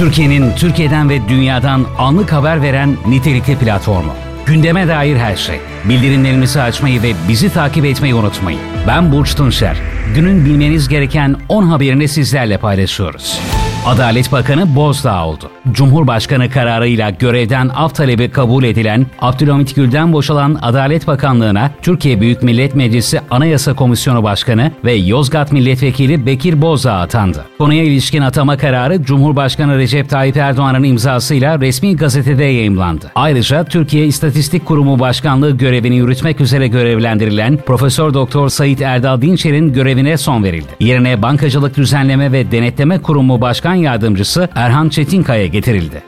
Türkiye'nin 0.00 0.54
Türkiye'den 0.56 1.08
ve 1.08 1.28
dünyadan 1.28 1.86
anlık 1.98 2.32
haber 2.32 2.62
veren 2.62 2.96
nitelikli 3.08 3.56
platformu. 3.56 4.12
Gündeme 4.46 4.88
dair 4.88 5.16
her 5.16 5.36
şey. 5.36 5.60
Bildirimlerinizi 5.84 6.62
açmayı 6.62 7.02
ve 7.02 7.12
bizi 7.28 7.52
takip 7.52 7.84
etmeyi 7.84 8.14
unutmayın. 8.14 8.60
Ben 8.86 9.12
Burç 9.12 9.34
Tunçer. 9.34 9.76
Günün 10.14 10.44
bilmeniz 10.44 10.88
gereken 10.88 11.36
10 11.48 11.62
haberini 11.62 12.08
sizlerle 12.08 12.58
paylaşıyoruz. 12.58 13.40
Adalet 13.86 14.32
Bakanı 14.32 14.76
Bozdağ 14.76 15.26
oldu. 15.26 15.50
Cumhurbaşkanı 15.72 16.50
kararıyla 16.50 17.10
görevden 17.10 17.70
af 17.74 17.94
talebi 17.94 18.30
kabul 18.30 18.64
edilen 18.64 19.06
Abdülhamit 19.20 19.76
Gül'den 19.76 20.12
boşalan 20.12 20.58
Adalet 20.62 21.06
Bakanlığı'na 21.06 21.70
Türkiye 21.82 22.20
Büyük 22.20 22.42
Millet 22.42 22.74
Meclisi 22.74 23.20
Anayasa 23.30 23.74
Komisyonu 23.74 24.22
Başkanı 24.22 24.72
ve 24.84 24.92
Yozgat 24.92 25.52
Milletvekili 25.52 26.26
Bekir 26.26 26.62
Bozdağ 26.62 26.94
atandı. 26.94 27.44
Konuya 27.58 27.84
ilişkin 27.84 28.22
atama 28.22 28.56
kararı 28.56 29.02
Cumhurbaşkanı 29.02 29.78
Recep 29.78 30.10
Tayyip 30.10 30.36
Erdoğan'ın 30.36 30.84
imzasıyla 30.84 31.60
resmi 31.60 31.96
gazetede 31.96 32.44
yayımlandı. 32.44 33.12
Ayrıca 33.14 33.64
Türkiye 33.64 34.06
İstatistik 34.06 34.66
Kurumu 34.66 34.98
Başkanlığı 34.98 35.50
görevini 35.50 35.96
yürütmek 35.96 36.40
üzere 36.40 36.68
görevlendirilen 36.68 37.56
Profesör 37.56 38.14
Doktor 38.14 38.48
Sayit 38.48 38.82
Erdal 38.82 39.20
Dinçer'in 39.20 39.72
görevine 39.72 40.16
son 40.16 40.44
verildi. 40.44 40.68
Yerine 40.80 41.22
Bankacılık 41.22 41.76
Düzenleme 41.76 42.32
ve 42.32 42.50
Denetleme 42.50 42.98
Kurumu 42.98 43.40
Başkan 43.70 43.82
Yardımcısı 43.82 44.48
Erhan 44.54 44.88
Çetinkaya 44.88 45.46
getirildi. 45.46 46.02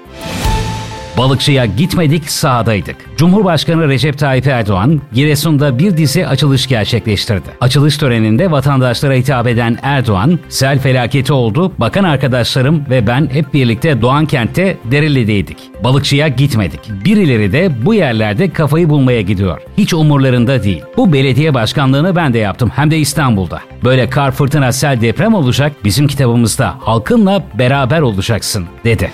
Balıkçıya 1.19 1.67
gitmedik 1.67 2.31
sahadaydık. 2.31 2.97
Cumhurbaşkanı 3.17 3.89
Recep 3.89 4.19
Tayyip 4.19 4.47
Erdoğan, 4.47 5.01
Giresun'da 5.13 5.79
bir 5.79 5.97
dizi 5.97 6.27
açılış 6.27 6.67
gerçekleştirdi. 6.67 7.49
Açılış 7.61 7.97
töreninde 7.97 8.51
vatandaşlara 8.51 9.15
hitap 9.15 9.47
eden 9.47 9.79
Erdoğan, 9.83 10.39
sel 10.49 10.79
felaketi 10.79 11.33
oldu, 11.33 11.73
bakan 11.79 12.05
arkadaşlarım 12.05 12.85
ve 12.91 13.07
ben 13.07 13.29
hep 13.33 13.55
birlikte 13.55 14.03
Doğan 14.03 14.27
kentte 14.27 14.79
Dereli'deydik. 14.85 15.57
Balıkçıya 15.85 16.29
gitmedik. 16.29 16.81
Birileri 17.05 17.53
de 17.53 17.85
bu 17.87 17.95
yerlerde 17.95 18.51
kafayı 18.51 18.91
bulmaya 18.91 19.21
gidiyor. 19.21 19.61
Hiç 19.79 19.95
umurlarında 19.95 20.63
değil. 20.63 20.83
Bu 20.97 21.13
belediye 21.13 21.55
başkanlığını 21.55 22.17
ben 22.17 22.35
de 22.35 22.39
yaptım 22.39 22.71
hem 22.77 22.91
de 22.91 22.99
İstanbul'da. 22.99 23.61
Böyle 23.85 24.11
kar 24.11 24.31
fırtına 24.31 24.73
sel 24.73 25.01
deprem 25.01 25.35
olacak 25.35 25.73
bizim 25.85 26.07
kitabımızda 26.07 26.75
halkınla 26.81 27.45
beraber 27.59 28.01
olacaksın 28.01 28.67
dedi. 28.85 29.11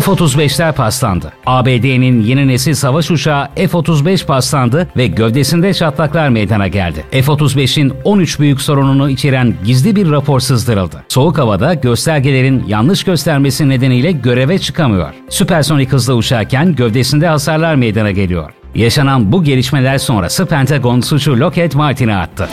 F-35'ler 0.00 0.72
paslandı. 0.72 1.32
ABD'nin 1.46 2.22
yeni 2.22 2.48
nesil 2.48 2.74
savaş 2.74 3.10
uçağı 3.10 3.48
F-35 3.54 4.26
paslandı 4.26 4.88
ve 4.96 5.06
gövdesinde 5.06 5.74
çatlaklar 5.74 6.28
meydana 6.28 6.68
geldi. 6.68 7.04
F-35'in 7.10 7.92
13 8.04 8.40
büyük 8.40 8.60
sorununu 8.60 9.10
içeren 9.10 9.54
gizli 9.64 9.96
bir 9.96 10.10
rapor 10.10 10.40
sızdırıldı. 10.40 11.04
Soğuk 11.08 11.38
havada 11.38 11.74
göstergelerin 11.74 12.64
yanlış 12.68 13.04
göstermesi 13.04 13.68
nedeniyle 13.68 14.12
göreve 14.12 14.58
çıkamıyor. 14.58 15.14
Süpersonik 15.28 15.92
hızla 15.92 16.14
uçarken 16.14 16.74
gövdesinde 16.74 17.28
hasarlar 17.28 17.74
meydana 17.74 18.10
geliyor. 18.10 18.50
Yaşanan 18.74 19.32
bu 19.32 19.44
gelişmeler 19.44 19.98
sonrası 19.98 20.46
Pentagon 20.46 21.00
suçu 21.00 21.40
Lockheed 21.40 21.72
Martin'e 21.72 22.16
attı 22.16 22.48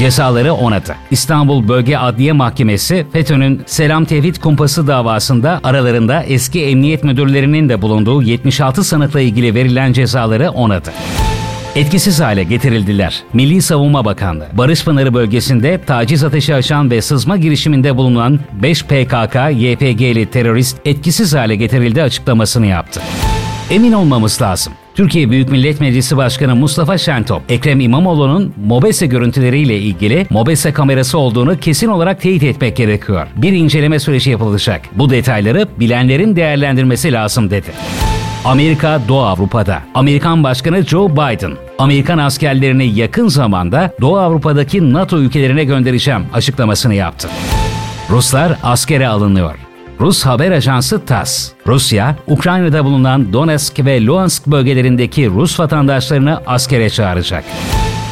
cezaları 0.00 0.54
onadı. 0.54 0.96
İstanbul 1.10 1.68
Bölge 1.68 1.96
Adliye 1.96 2.32
Mahkemesi 2.32 3.06
FETÖ'nün 3.12 3.62
Selam 3.66 4.04
Tevhid 4.04 4.36
Kumpası 4.36 4.86
davasında 4.86 5.60
aralarında 5.64 6.22
eski 6.22 6.64
emniyet 6.64 7.04
müdürlerinin 7.04 7.68
de 7.68 7.82
bulunduğu 7.82 8.22
76 8.22 8.84
sanıkla 8.84 9.20
ilgili 9.20 9.54
verilen 9.54 9.92
cezaları 9.92 10.50
onadı 10.50 10.90
etkisiz 11.76 12.20
hale 12.20 12.42
getirildiler. 12.44 13.22
Milli 13.32 13.62
Savunma 13.62 14.04
Bakanlığı, 14.04 14.48
Barış 14.52 14.84
Pınarı 14.84 15.14
bölgesinde 15.14 15.80
taciz 15.84 16.24
ateşi 16.24 16.54
açan 16.54 16.90
ve 16.90 17.02
sızma 17.02 17.36
girişiminde 17.36 17.96
bulunan 17.96 18.40
5 18.62 18.84
PKK, 18.84 19.36
YPG'li 19.52 20.26
terörist 20.26 20.76
etkisiz 20.84 21.34
hale 21.34 21.56
getirildi 21.56 22.02
açıklamasını 22.02 22.66
yaptı. 22.66 23.02
Emin 23.70 23.92
olmamız 23.92 24.42
lazım. 24.42 24.72
Türkiye 25.00 25.30
Büyük 25.30 25.50
Millet 25.50 25.80
Meclisi 25.80 26.16
Başkanı 26.16 26.56
Mustafa 26.56 26.98
Şentop, 26.98 27.42
Ekrem 27.48 27.80
İmamoğlu'nun 27.80 28.54
MOBESE 28.64 29.06
görüntüleriyle 29.06 29.78
ilgili 29.78 30.26
MOBESE 30.30 30.72
kamerası 30.72 31.18
olduğunu 31.18 31.58
kesin 31.58 31.88
olarak 31.88 32.20
teyit 32.20 32.42
etmek 32.42 32.76
gerekiyor. 32.76 33.26
Bir 33.36 33.52
inceleme 33.52 33.98
süreci 33.98 34.30
yapılacak. 34.30 34.80
Bu 34.92 35.10
detayları 35.10 35.68
bilenlerin 35.80 36.36
değerlendirmesi 36.36 37.12
lazım 37.12 37.50
dedi. 37.50 37.72
Amerika 38.44 39.02
Doğu 39.08 39.20
Avrupa'da. 39.20 39.82
Amerikan 39.94 40.44
Başkanı 40.44 40.86
Joe 40.86 41.12
Biden, 41.12 41.52
Amerikan 41.78 42.18
askerlerini 42.18 42.86
yakın 42.86 43.28
zamanda 43.28 43.92
Doğu 44.00 44.18
Avrupa'daki 44.18 44.92
NATO 44.92 45.18
ülkelerine 45.18 45.64
göndereceğim 45.64 46.22
açıklamasını 46.32 46.94
yaptı. 46.94 47.28
Ruslar 48.10 48.58
askere 48.62 49.08
alınıyor. 49.08 49.69
Rus 50.00 50.26
haber 50.26 50.50
ajansı 50.50 51.04
TASS, 51.04 51.50
Rusya, 51.66 52.16
Ukrayna'da 52.26 52.84
bulunan 52.84 53.32
Donetsk 53.32 53.84
ve 53.84 54.06
Luhansk 54.06 54.46
bölgelerindeki 54.46 55.30
Rus 55.30 55.60
vatandaşlarını 55.60 56.42
askere 56.46 56.90
çağıracak. 56.90 57.44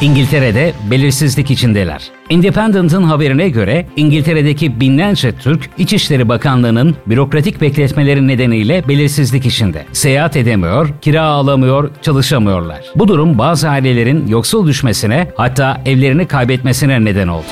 İngiltere'de 0.01 0.73
belirsizlik 0.91 1.51
içindeler. 1.51 2.03
Independent'ın 2.29 3.03
haberine 3.03 3.49
göre 3.49 3.87
İngiltere'deki 3.95 4.79
binlerce 4.79 5.31
Türk 5.31 5.69
İçişleri 5.77 6.29
Bakanlığı'nın 6.29 6.95
bürokratik 7.07 7.61
bekletmeleri 7.61 8.27
nedeniyle 8.27 8.87
belirsizlik 8.87 9.45
içinde. 9.45 9.85
Seyahat 9.91 10.35
edemiyor, 10.35 10.89
kira 11.01 11.23
alamıyor, 11.23 11.89
çalışamıyorlar. 12.01 12.81
Bu 12.95 13.07
durum 13.07 13.37
bazı 13.37 13.69
ailelerin 13.69 14.27
yoksul 14.27 14.67
düşmesine 14.67 15.31
hatta 15.37 15.81
evlerini 15.85 16.27
kaybetmesine 16.27 17.05
neden 17.05 17.27
oldu. 17.27 17.45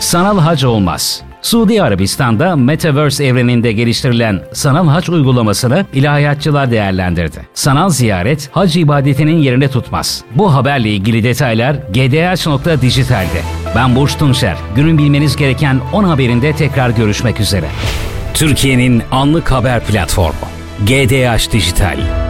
Sanal 0.00 0.38
hac 0.38 0.64
olmaz. 0.64 1.22
Suudi 1.44 1.82
Arabistan'da 1.82 2.56
Metaverse 2.56 3.24
evreninde 3.24 3.72
geliştirilen 3.72 4.40
sanal 4.52 4.88
hac 4.88 5.08
uygulamasını 5.08 5.86
ilahiyatçılar 5.94 6.70
değerlendirdi. 6.70 7.40
Sanal 7.54 7.90
ziyaret 7.90 8.50
hac 8.52 8.76
ibadetinin 8.76 9.38
yerine 9.38 9.68
tutmaz. 9.68 10.24
Bu 10.34 10.54
haberle 10.54 10.90
ilgili 10.90 11.24
detaylar 11.24 11.74
gdh.dijital'de. 11.74 13.42
Ben 13.76 13.96
Burç 13.96 14.14
Tunçer. 14.18 14.56
Günün 14.76 14.98
bilmeniz 14.98 15.36
gereken 15.36 15.80
10 15.92 16.04
haberinde 16.04 16.52
tekrar 16.52 16.90
görüşmek 16.90 17.40
üzere. 17.40 17.66
Türkiye'nin 18.34 19.02
anlık 19.10 19.52
haber 19.52 19.80
platformu 19.84 20.48
GDH 20.86 21.52
Dijital. 21.52 22.23